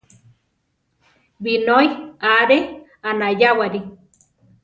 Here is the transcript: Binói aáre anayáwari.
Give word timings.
Binói 1.43 1.87
aáre 2.31 2.57
anayáwari. 3.09 3.81